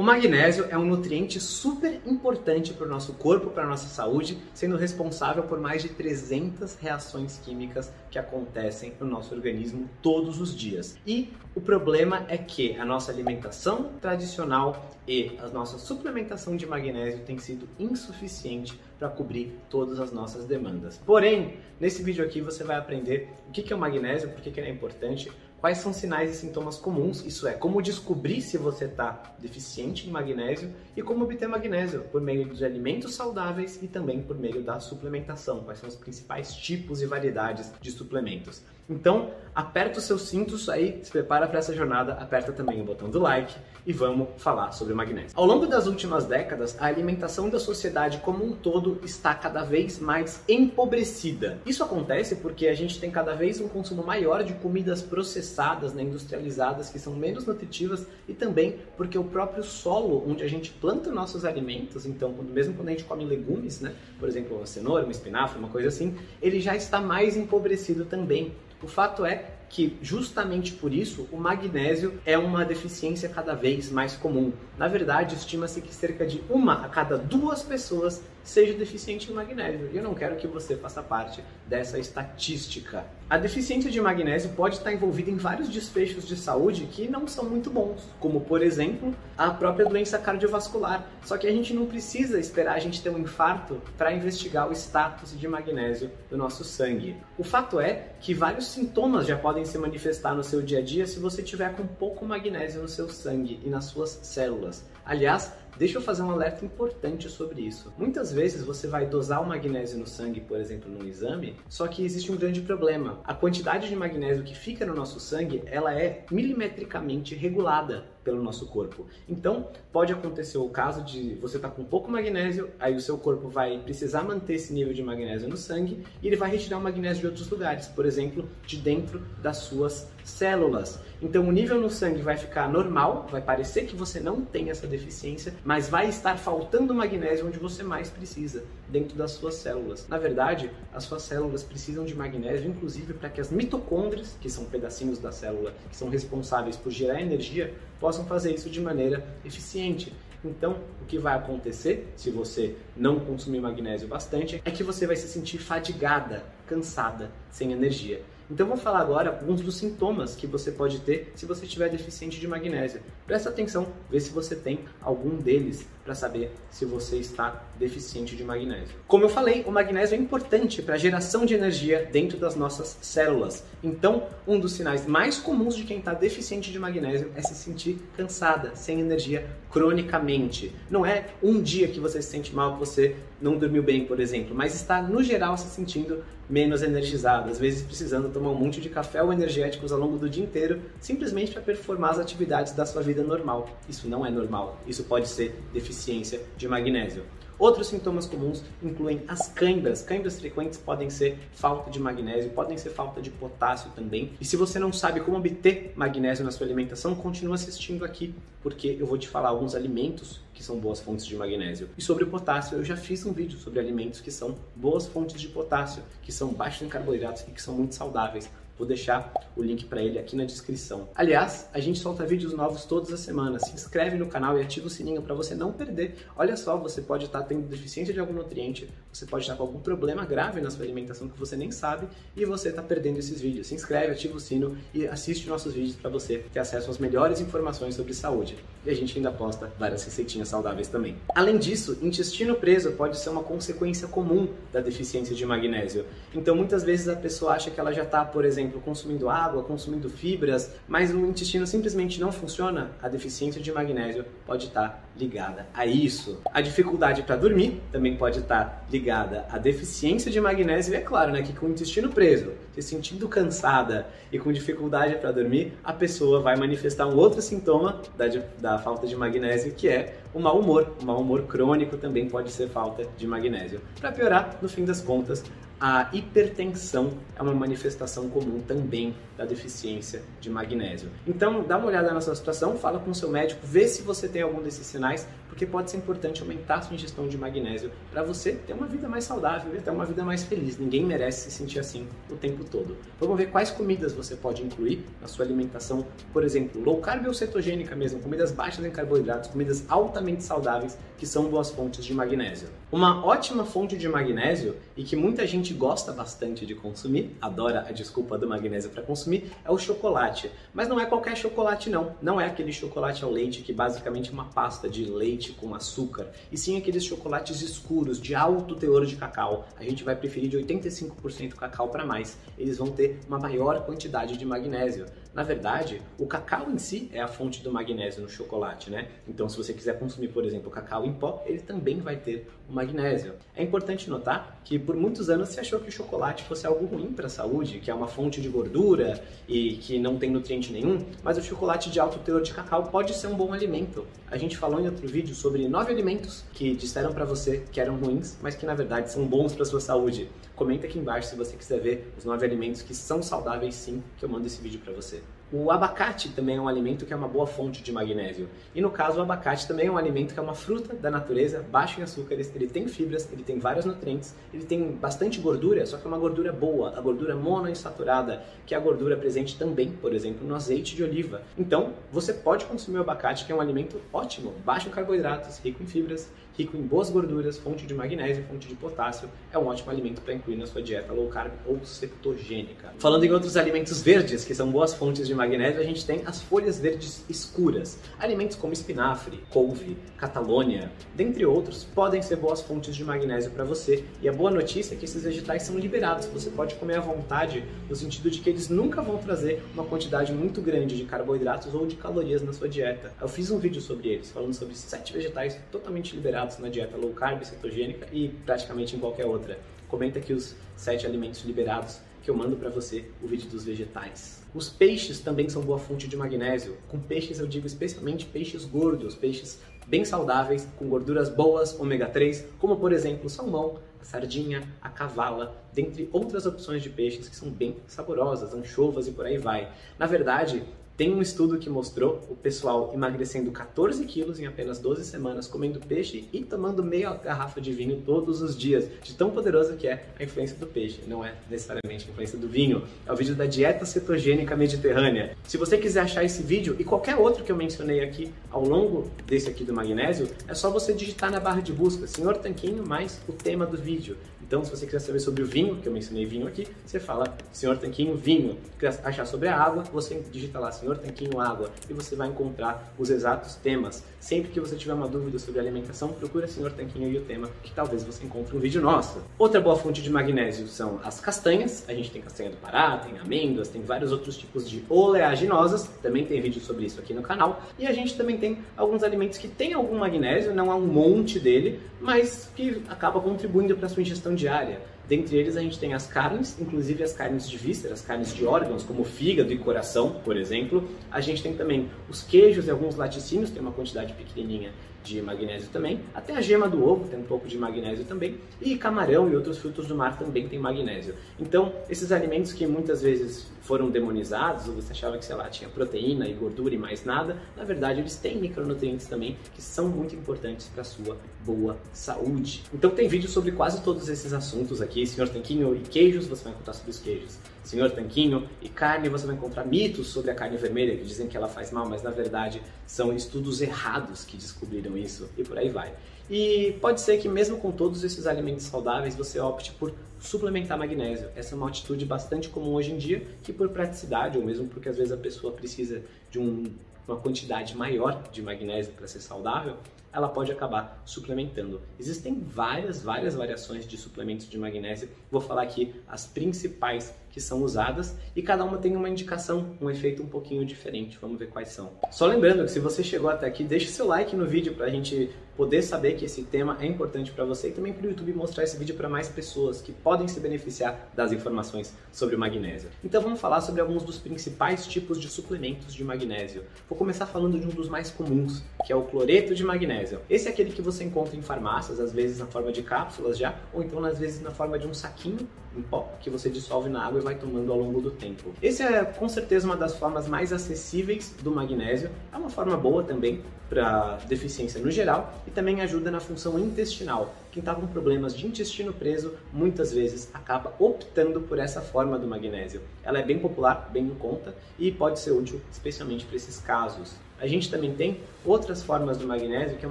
[0.00, 4.38] O magnésio é um nutriente super importante para o nosso corpo, para a nossa saúde,
[4.54, 10.56] sendo responsável por mais de 300 reações químicas que acontecem no nosso organismo todos os
[10.56, 10.96] dias.
[11.06, 17.20] E o problema é que a nossa alimentação tradicional e a nossa suplementação de magnésio
[17.26, 20.98] tem sido insuficiente para cobrir todas as nossas demandas.
[21.04, 24.68] Porém, nesse vídeo aqui você vai aprender o que é o magnésio, por que ele
[24.68, 25.30] é importante,
[25.60, 30.10] quais são sinais e sintomas comuns, isso é, como descobrir se você está deficiente em
[30.10, 34.80] magnésio e como obter magnésio por meio de alimentos saudáveis e também por meio da
[34.80, 38.62] suplementação, quais são os principais tipos e variedades de suplementos.
[38.90, 43.08] Então, aperta os seus cintos aí, se prepara para essa jornada, aperta também o botão
[43.08, 43.54] do like
[43.86, 45.30] e vamos falar sobre magnésio.
[45.34, 50.00] Ao longo das últimas décadas, a alimentação da sociedade como um todo está cada vez
[50.00, 51.58] mais empobrecida.
[51.64, 56.02] Isso acontece porque a gente tem cada vez um consumo maior de comidas processadas, né,
[56.02, 61.12] industrializadas, que são menos nutritivas e também porque o próprio solo onde a gente planta
[61.12, 65.12] nossos alimentos, então mesmo quando a gente come legumes, né, por exemplo, uma cenoura, uma
[65.12, 68.52] espinafre, uma coisa assim, ele já está mais empobrecido também.
[68.82, 74.16] O fato é que justamente por isso o magnésio é uma deficiência cada vez mais
[74.16, 74.52] comum.
[74.76, 79.90] Na verdade, estima-se que cerca de uma a cada duas pessoas seja deficiente em magnésio.
[79.92, 83.04] E eu não quero que você faça parte dessa estatística.
[83.28, 87.44] A deficiência de magnésio pode estar envolvida em vários desfechos de saúde que não são
[87.44, 91.06] muito bons, como por exemplo a própria doença cardiovascular.
[91.24, 94.72] Só que a gente não precisa esperar a gente ter um infarto para investigar o
[94.72, 97.16] status de magnésio do nosso sangue.
[97.38, 101.06] O fato é que vários sintomas já podem se manifestar no seu dia a dia
[101.06, 104.84] se você tiver com pouco magnésio no seu sangue e nas suas células.
[105.04, 107.90] Aliás, Deixa eu fazer um alerta importante sobre isso.
[107.96, 112.04] Muitas vezes você vai dosar o magnésio no sangue, por exemplo, num exame, só que
[112.04, 113.20] existe um grande problema.
[113.24, 118.66] A quantidade de magnésio que fica no nosso sangue, ela é milimetricamente regulada pelo nosso
[118.66, 119.06] corpo.
[119.26, 123.16] Então, pode acontecer o caso de você estar tá com pouco magnésio, aí o seu
[123.16, 126.82] corpo vai precisar manter esse nível de magnésio no sangue e ele vai retirar o
[126.82, 131.00] magnésio de outros lugares, por exemplo, de dentro das suas células.
[131.22, 134.86] Então, o nível no sangue vai ficar normal, vai parecer que você não tem essa
[134.86, 140.08] deficiência, mas vai estar faltando magnésio onde você mais precisa, dentro das suas células.
[140.08, 144.64] Na verdade, as suas células precisam de magnésio, inclusive para que as mitocôndrias, que são
[144.64, 150.12] pedacinhos da célula que são responsáveis por gerar energia, possam fazer isso de maneira eficiente.
[150.42, 155.16] Então, o que vai acontecer se você não consumir magnésio bastante é que você vai
[155.16, 158.22] se sentir fadigada, cansada, sem energia.
[158.50, 162.40] Então vou falar agora alguns dos sintomas que você pode ter se você estiver deficiente
[162.40, 163.00] de magnésio.
[163.24, 168.42] Presta atenção, vê se você tem algum deles para saber se você está deficiente de
[168.42, 168.96] magnésio.
[169.06, 172.98] Como eu falei, o magnésio é importante para a geração de energia dentro das nossas
[173.00, 173.64] células.
[173.82, 178.00] Então, um dos sinais mais comuns de quem está deficiente de magnésio é se sentir
[178.16, 180.74] cansada, sem energia cronicamente.
[180.90, 184.18] Não é um dia que você se sente mal, que você não dormiu bem, por
[184.18, 188.80] exemplo, mas está no geral se sentindo menos energizado, às vezes precisando tomar um monte
[188.80, 192.84] de café ou energéticos ao longo do dia inteiro, simplesmente para performar as atividades da
[192.84, 193.70] sua vida normal.
[193.88, 197.22] Isso não é normal, isso pode ser deficiência de magnésio.
[197.60, 200.00] Outros sintomas comuns incluem as câimbras.
[200.00, 204.32] Câimbras frequentes podem ser falta de magnésio, podem ser falta de potássio também.
[204.40, 208.96] E se você não sabe como obter magnésio na sua alimentação, continue assistindo aqui, porque
[208.98, 211.90] eu vou te falar alguns alimentos que são boas fontes de magnésio.
[211.98, 215.38] E sobre o potássio, eu já fiz um vídeo sobre alimentos que são boas fontes
[215.38, 218.50] de potássio, que são baixos em carboidratos e que são muito saudáveis.
[218.80, 221.06] Vou deixar o link para ele aqui na descrição.
[221.14, 223.60] Aliás, a gente solta vídeos novos todas as semanas.
[223.66, 226.16] Se inscreve no canal e ativa o sininho para você não perder.
[226.34, 229.64] Olha só, você pode estar tá tendo deficiência de algum nutriente, você pode estar com
[229.64, 233.38] algum problema grave na sua alimentação que você nem sabe e você está perdendo esses
[233.38, 233.66] vídeos.
[233.66, 237.38] Se inscreve, ativa o sino e assiste nossos vídeos para você ter acesso às melhores
[237.38, 238.56] informações sobre saúde.
[238.86, 241.16] E a gente ainda posta várias receitinhas saudáveis também.
[241.34, 246.06] Além disso, intestino preso pode ser uma consequência comum da deficiência de magnésio.
[246.34, 249.62] Então, muitas vezes a pessoa acha que ela já está, por exemplo, exemplo, consumindo água,
[249.62, 255.66] consumindo fibras, mas o intestino simplesmente não funciona, a deficiência de magnésio pode estar ligada
[255.74, 256.40] a isso.
[256.52, 261.32] A dificuldade para dormir também pode estar ligada à deficiência de magnésio, e é claro,
[261.32, 265.92] né, que com o intestino preso, se sentindo cansada e com dificuldade para dormir, a
[265.92, 268.26] pessoa vai manifestar um outro sintoma da,
[268.58, 270.94] da falta de magnésio, que é o mau humor.
[271.00, 273.80] O mau humor crônico também pode ser falta de magnésio.
[274.00, 275.44] Para piorar, no fim das contas,
[275.80, 281.08] a hipertensão é uma manifestação comum também da deficiência de magnésio.
[281.26, 284.28] Então, dá uma olhada na sua situação, fala com o seu médico, vê se você
[284.28, 288.22] tem algum desses sinais, porque pode ser importante aumentar a sua ingestão de magnésio para
[288.22, 290.78] você ter uma vida mais saudável e ter uma vida mais feliz.
[290.78, 292.96] Ninguém merece se sentir assim o tempo todo.
[293.18, 297.34] Vamos ver quais comidas você pode incluir na sua alimentação, por exemplo, low carb ou
[297.34, 302.68] cetogênica mesmo, comidas baixas em carboidratos, comidas altamente saudáveis que são boas fontes de magnésio.
[302.92, 307.92] Uma ótima fonte de magnésio e que muita gente gosta bastante de consumir, adora a
[307.92, 310.50] desculpa do magnésio para consumir, é o chocolate.
[310.74, 314.32] Mas não é qualquer chocolate não, não é aquele chocolate ao leite que basicamente é
[314.32, 319.14] uma pasta de leite com açúcar, e sim aqueles chocolates escuros de alto teor de
[319.14, 319.68] cacau.
[319.78, 322.38] A gente vai preferir de 85% cacau para mais.
[322.58, 325.06] Eles vão ter uma maior quantidade de magnésio.
[325.32, 329.08] Na verdade, o cacau em si é a fonte do magnésio no chocolate, né?
[329.28, 332.72] Então, se você quiser consumir, por exemplo, cacau em pó, ele também vai ter o
[332.72, 333.34] magnésio.
[333.54, 337.12] É importante notar que por muitos anos se achou que o chocolate fosse algo ruim
[337.12, 341.04] para a saúde, que é uma fonte de gordura e que não tem nutriente nenhum,
[341.22, 344.06] mas o chocolate de alto teor de cacau pode ser um bom alimento.
[344.28, 347.96] A gente falou em outro vídeo sobre nove alimentos que disseram para você que eram
[347.96, 350.28] ruins, mas que na verdade são bons para sua saúde.
[350.60, 354.24] Comenta aqui embaixo se você quiser ver os nove alimentos que são saudáveis sim, que
[354.26, 355.22] eu mando esse vídeo para você.
[355.50, 358.46] O abacate também é um alimento que é uma boa fonte de magnésio.
[358.74, 361.64] E no caso, o abacate também é um alimento que é uma fruta da natureza,
[361.72, 365.96] baixo em açúcares, ele tem fibras, ele tem vários nutrientes, ele tem bastante gordura, só
[365.96, 370.12] que é uma gordura boa, a gordura monoinsaturada, que é a gordura presente também, por
[370.12, 371.40] exemplo, no azeite de oliva.
[371.58, 375.82] Então, você pode consumir o abacate, que é um alimento ótimo, baixo em carboidratos, rico
[375.82, 376.30] em fibras,
[376.60, 380.34] rico em boas gorduras, fonte de magnésio, fonte de potássio, é um ótimo alimento para
[380.34, 382.92] incluir na sua dieta low carb ou cetogênica.
[382.98, 386.42] Falando em outros alimentos verdes, que são boas fontes de magnésio, a gente tem as
[386.42, 387.98] folhas verdes escuras.
[388.18, 394.04] Alimentos como espinafre, couve, catalônia, dentre outros, podem ser boas fontes de magnésio para você.
[394.20, 397.64] E a boa notícia é que esses vegetais são liberados, você pode comer à vontade,
[397.88, 401.86] no sentido de que eles nunca vão trazer uma quantidade muito grande de carboidratos ou
[401.86, 403.12] de calorias na sua dieta.
[403.20, 407.12] Eu fiz um vídeo sobre eles, falando sobre sete vegetais totalmente liberados na dieta low
[407.12, 409.58] carb, cetogênica e praticamente em qualquer outra.
[409.88, 414.42] Comenta aqui os sete alimentos liberados que eu mando para você o vídeo dos vegetais.
[414.54, 416.76] Os peixes também são boa fonte de magnésio.
[416.88, 422.46] Com peixes eu digo especialmente peixes gordos, peixes bem saudáveis, com gorduras boas, ômega 3,
[422.58, 427.36] como por exemplo o salmão, a sardinha, a cavala, dentre outras opções de peixes que
[427.36, 429.72] são bem saborosas, anchovas e por aí vai.
[429.98, 430.62] Na verdade,
[431.00, 435.80] tem um estudo que mostrou o pessoal emagrecendo 14 quilos em apenas 12 semanas, comendo
[435.80, 440.04] peixe e tomando meia garrafa de vinho todos os dias, de tão poderosa que é
[440.18, 441.00] a influência do peixe.
[441.06, 445.34] Não é necessariamente a influência do vinho, é o vídeo da dieta cetogênica mediterrânea.
[445.44, 449.10] Se você quiser achar esse vídeo e qualquer outro que eu mencionei aqui ao longo
[449.26, 453.22] desse aqui do magnésio, é só você digitar na barra de busca Senhor Tanquinho mais
[453.26, 454.18] o tema do vídeo.
[454.50, 457.38] Então, se você quiser saber sobre o vinho, que eu mencionei vinho aqui, você fala
[457.52, 458.58] Senhor Tanquinho vinho.
[458.80, 462.92] Quer achar sobre a água, você digita lá Senhor Tanquinho água e você vai encontrar
[462.98, 464.04] os exatos temas.
[464.18, 467.72] Sempre que você tiver uma dúvida sobre alimentação, procura Senhor Tanquinho e o tema, que
[467.72, 469.22] talvez você encontre um vídeo nosso.
[469.38, 471.84] Outra boa fonte de magnésio são as castanhas.
[471.88, 475.88] A gente tem castanha do Pará, tem amêndoas, tem vários outros tipos de oleaginosas.
[476.02, 477.62] Também tem vídeo sobre isso aqui no canal.
[477.78, 481.40] E a gente também tem alguns alimentos que têm algum magnésio, não há um monte
[481.40, 484.80] dele, mas que acaba contribuindo para a sua ingestão diária.
[485.10, 488.84] Dentre eles a gente tem as carnes, inclusive as carnes de vísceras, carnes de órgãos,
[488.84, 490.88] como fígado e coração, por exemplo.
[491.10, 494.70] A gente tem também os queijos e alguns laticínios, tem uma quantidade pequenininha
[495.02, 496.00] de magnésio também.
[496.14, 498.38] Até a gema do ovo tem um pouco de magnésio também.
[498.60, 501.14] E camarão e outros frutos do mar também tem magnésio.
[501.38, 505.68] Então, esses alimentos que muitas vezes foram demonizados, ou você achava que, sei lá, tinha
[505.68, 510.14] proteína e gordura e mais nada, na verdade eles têm micronutrientes também que são muito
[510.14, 512.64] importantes para a sua boa saúde.
[512.72, 516.52] Então tem vídeo sobre quase todos esses assuntos aqui, senhor Tanquinho e queijos, você vai
[516.52, 517.38] encontrar sobre os queijos.
[517.70, 521.36] Senhor Tanquinho e carne, você vai encontrar mitos sobre a carne vermelha que dizem que
[521.36, 525.68] ela faz mal, mas na verdade são estudos errados que descobriram isso e por aí
[525.68, 525.94] vai.
[526.28, 531.28] E pode ser que mesmo com todos esses alimentos saudáveis, você opte por suplementar magnésio.
[531.36, 534.88] Essa é uma atitude bastante comum hoje em dia, que por praticidade, ou mesmo porque
[534.88, 536.64] às vezes a pessoa precisa de um,
[537.06, 539.76] uma quantidade maior de magnésio para ser saudável,
[540.12, 541.80] ela pode acabar suplementando.
[541.98, 545.08] Existem várias, várias variações de suplementos de magnésio.
[545.30, 549.88] Vou falar aqui as principais que são usadas e cada uma tem uma indicação, um
[549.90, 551.18] efeito um pouquinho diferente.
[551.20, 551.92] Vamos ver quais são.
[552.10, 554.90] Só lembrando que se você chegou até aqui, deixe seu like no vídeo para a
[554.90, 558.32] gente poder saber que esse tema é importante para você e também para o YouTube
[558.32, 562.88] mostrar esse vídeo para mais pessoas que podem se beneficiar das informações sobre o magnésio.
[563.04, 566.64] Então vamos falar sobre alguns dos principais tipos de suplementos de magnésio.
[566.88, 570.20] Vou começar falando de um dos mais comuns, que é o cloreto de magnésio.
[570.30, 573.54] Esse é aquele que você encontra em farmácias, às vezes na forma de cápsulas já,
[573.72, 575.46] ou então às vezes na forma de um saquinho
[575.76, 578.52] em pó que você dissolve na água e vai tomando ao longo do tempo.
[578.62, 582.10] Esse é com certeza uma das formas mais acessíveis do magnésio.
[582.32, 587.32] É uma forma boa também para deficiência no geral e também ajuda na função intestinal.
[587.52, 592.26] Quem está com problemas de intestino preso muitas vezes acaba optando por essa forma do
[592.26, 592.82] magnésio.
[593.02, 597.14] Ela é bem popular, bem em conta e pode ser útil especialmente para esses casos.
[597.40, 599.90] A gente também tem outras formas do magnésio, que é o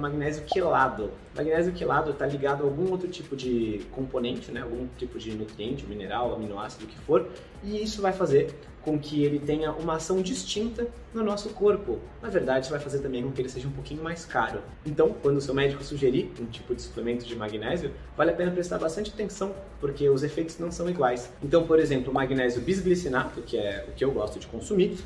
[0.00, 1.10] magnésio quelado.
[1.34, 4.62] O magnésio quelado está ligado a algum outro tipo de componente, né?
[4.62, 7.28] algum tipo de nutriente, mineral, aminoácido, o que for,
[7.64, 11.98] e isso vai fazer com que ele tenha uma ação distinta no nosso corpo.
[12.22, 14.62] Na verdade, isso vai fazer também com que ele seja um pouquinho mais caro.
[14.86, 18.50] Então, quando o seu médico sugerir um tipo de suplemento de magnésio, vale a pena
[18.50, 21.30] prestar bastante atenção, porque os efeitos não são iguais.
[21.42, 24.96] Então, por exemplo, o magnésio bisglicinato, que é o que eu gosto de consumir,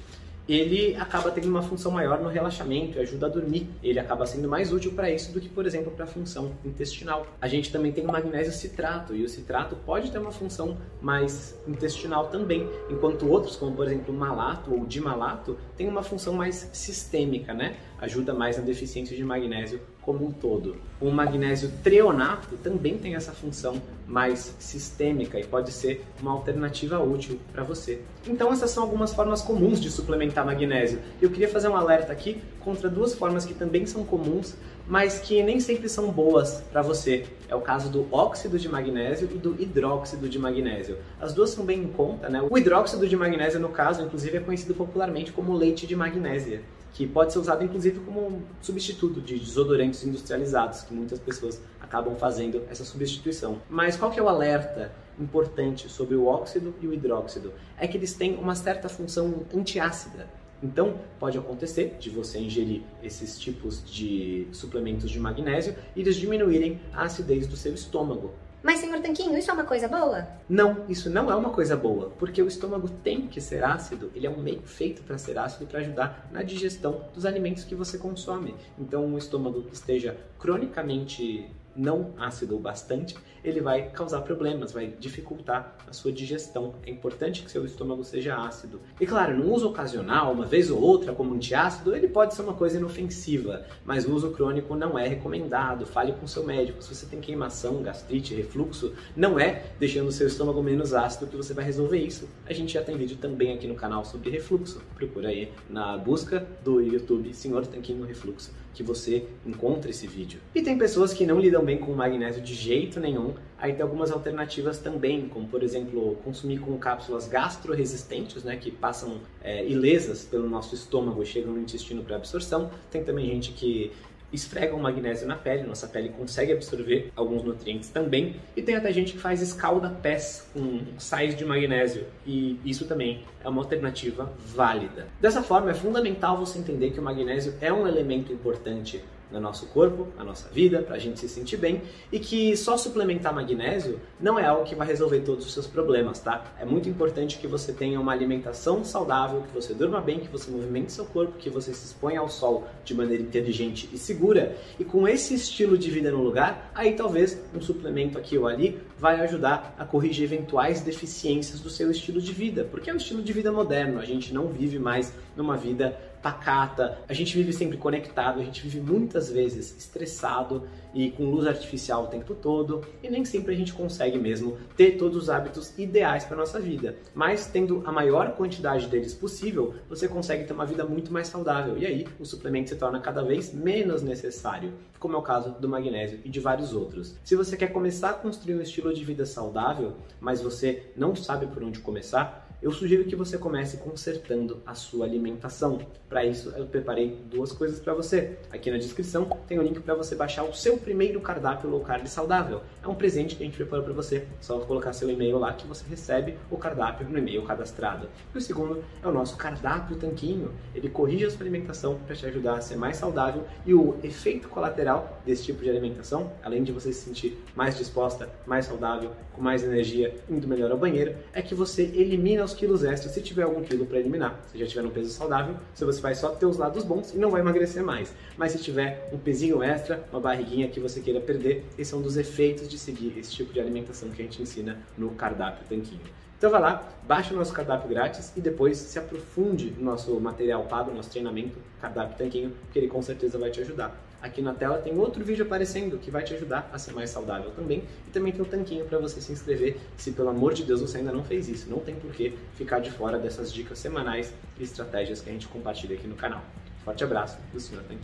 [0.49, 3.69] ele acaba tendo uma função maior no relaxamento e ajuda a dormir.
[3.83, 7.27] Ele acaba sendo mais útil para isso do que, por exemplo, para a função intestinal.
[7.41, 11.59] A gente também tem o magnésio citrato e o citrato pode ter uma função mais
[11.67, 16.69] intestinal também, enquanto outros, como por exemplo o malato ou dimalato, tem uma função mais
[16.73, 17.77] sistêmica, né?
[17.99, 20.77] Ajuda mais na deficiência de magnésio como um todo.
[21.01, 27.41] O magnésio treonato também tem essa função mais sistêmica e pode ser uma alternativa útil
[27.53, 28.01] para você.
[28.27, 30.99] Então essas são algumas formas comuns de suplementar magnésio.
[31.21, 34.55] Eu queria fazer um alerta aqui contra duas formas que também são comuns,
[34.87, 37.27] mas que nem sempre são boas para você.
[37.49, 40.99] É o caso do óxido de magnésio e do hidróxido de magnésio.
[41.21, 42.47] As duas são bem em conta, né?
[42.49, 46.63] O hidróxido de magnésio, no caso, inclusive é conhecido popularmente como leite de magnésia
[46.95, 52.63] que pode ser usado inclusive como substituto de desodorantes industrializados, que muitas pessoas acabam fazendo
[52.71, 53.61] essa substituição.
[53.69, 57.53] Mas qual que é o alerta importante sobre o óxido e o hidróxido?
[57.77, 60.29] É que eles têm uma certa função antiácida.
[60.63, 66.81] Então, pode acontecer de você ingerir esses tipos de suplementos de magnésio e eles diminuírem
[66.93, 68.33] a acidez do seu estômago.
[68.65, 70.27] Mas, senhor Tanquinho, isso é uma coisa boa?
[70.49, 74.27] Não, isso não é uma coisa boa, porque o estômago tem que ser ácido, ele
[74.27, 77.99] é um meio feito para ser ácido para ajudar na digestão dos alimentos que você
[77.99, 78.55] consome.
[78.79, 84.95] Então, um estômago que esteja cronicamente não ácido o bastante, ele vai causar problemas, vai
[84.99, 86.75] dificultar a sua digestão.
[86.87, 88.81] É importante que seu estômago seja ácido.
[88.99, 92.55] E claro, no uso ocasional, uma vez ou outra, como antiácido, ele pode ser uma
[92.55, 95.85] coisa inofensiva, mas o uso crônico não é recomendado.
[95.85, 96.83] Fale com seu médico.
[96.83, 101.37] Se você tem queimação, gastrite, refluxo, não é deixando o seu estômago menos ácido que
[101.37, 102.29] você vai resolver isso.
[102.47, 104.81] A gente já tem vídeo também aqui no canal sobre refluxo.
[104.95, 110.41] Procura aí na busca do YouTube Senhor Tanquinho Refluxo que você encontra esse vídeo.
[110.55, 113.83] E tem pessoas que não lidam bem com o magnésio de jeito nenhum, aí tem
[113.83, 120.25] algumas alternativas também, como por exemplo, consumir com cápsulas gastroresistentes, né, que passam é, ilesas
[120.25, 122.71] pelo nosso estômago e chegam no intestino para absorção.
[122.91, 123.93] Tem também gente que
[124.35, 128.37] esfrega o magnésio na pele, nossa pele consegue absorver alguns nutrientes também.
[128.57, 133.49] E tem até gente que faz escalda-pés com sais de magnésio, e isso também é
[133.49, 135.07] uma alternativa válida.
[135.21, 139.03] Dessa forma, é fundamental você entender que o magnésio é um elemento importante
[139.35, 142.77] no nosso corpo, na nossa vida, para a gente se sentir bem e que só
[142.77, 146.55] suplementar magnésio não é algo que vai resolver todos os seus problemas, tá?
[146.59, 150.51] É muito importante que você tenha uma alimentação saudável, que você durma bem, que você
[150.51, 154.85] movimente seu corpo, que você se exponha ao sol de maneira inteligente e segura e
[154.85, 159.21] com esse estilo de vida no lugar, aí talvez um suplemento aqui ou ali vai
[159.21, 163.33] ajudar a corrigir eventuais deficiências do seu estilo de vida, porque é um estilo de
[163.33, 168.41] vida moderno, a gente não vive mais numa vida pacata, a gente vive sempre conectado,
[168.41, 173.27] a gente vive muitas vezes estressado e com luz artificial o tempo todo, e nem
[173.27, 176.97] sempre a gente consegue mesmo ter todos os hábitos ideais para nossa vida.
[177.15, 181.77] Mas tendo a maior quantidade deles possível, você consegue ter uma vida muito mais saudável.
[181.77, 185.69] E aí, o suplemento se torna cada vez menos necessário, como é o caso do
[185.69, 187.17] magnésio e de vários outros.
[187.23, 191.47] Se você quer começar a construir um estilo de vida saudável, mas você não sabe
[191.49, 195.83] por onde começar, eu sugiro que você comece consertando a sua alimentação.
[196.09, 198.39] Para isso, eu preparei duas coisas para você.
[198.51, 201.81] Aqui na descrição tem o um link para você baixar o seu primeiro cardápio low
[201.81, 202.63] carb saudável.
[202.83, 204.27] É um presente que a gente preparou para você.
[204.41, 208.09] Só colocar seu e-mail lá que você recebe o cardápio no e-mail cadastrado.
[208.35, 210.51] E o segundo é o nosso cardápio tanquinho.
[210.75, 214.49] Ele corrige a sua alimentação para te ajudar a ser mais saudável e o efeito
[214.49, 219.43] colateral desse tipo de alimentação, além de você se sentir mais disposta, mais saudável, com
[219.43, 223.43] mais energia, indo melhor ao banheiro, é que você elimina os quilos extras se tiver
[223.43, 224.41] algum quilo para eliminar.
[224.51, 227.31] Se já tiver um peso saudável, você vai só ter os lados bons e não
[227.31, 228.13] vai emagrecer mais.
[228.37, 232.03] Mas se tiver um pezinho extra, uma barriguinha que você queira perder, esse é um
[232.03, 236.03] dos efeitos de seguir esse tipo de alimentação que a gente ensina no cardápio tanquinho.
[236.37, 240.65] Então vai lá, baixa o nosso cardápio grátis e depois se aprofunde no nosso material
[240.65, 244.79] pago, nosso treinamento, cardápio tanquinho, que ele com certeza vai te ajudar Aqui na tela
[244.79, 247.85] tem outro vídeo aparecendo que vai te ajudar a ser mais saudável também.
[248.09, 250.97] E também tem um tanquinho para você se inscrever, se pelo amor de Deus você
[250.97, 251.69] ainda não fez isso.
[251.69, 255.47] Não tem por que ficar de fora dessas dicas semanais e estratégias que a gente
[255.47, 256.43] compartilha aqui no canal.
[256.87, 257.83] Forte abraço do Sr.
[257.83, 258.01] Tanquinho.